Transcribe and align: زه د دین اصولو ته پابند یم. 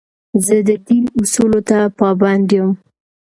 زه 0.45 0.55
د 0.67 0.69
دین 0.87 1.03
اصولو 1.19 1.59
ته 1.69 1.77
پابند 1.99 2.47
یم. 2.57 2.69